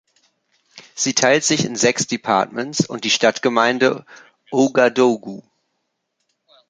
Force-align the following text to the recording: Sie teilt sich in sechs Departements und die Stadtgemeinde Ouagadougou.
Sie 0.95 1.13
teilt 1.13 1.43
sich 1.43 1.63
in 1.63 1.75
sechs 1.75 2.07
Departements 2.07 2.83
und 2.87 3.03
die 3.03 3.11
Stadtgemeinde 3.11 4.03
Ouagadougou. 4.51 5.43